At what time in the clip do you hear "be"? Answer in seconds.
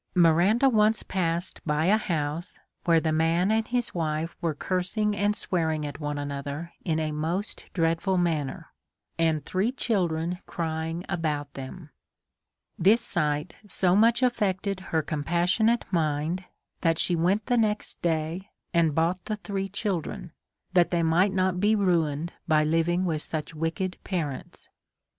21.59-21.75